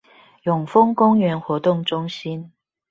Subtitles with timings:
[0.45, 2.51] 永豐公園活動中心